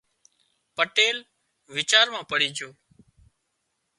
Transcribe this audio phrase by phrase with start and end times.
[0.75, 1.17] پٽيل
[1.73, 2.69] ويچار مان پڙي جھو